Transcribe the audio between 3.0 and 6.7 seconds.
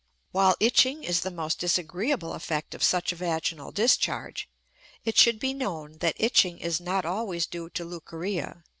a vaginal discharge, it should be known that itching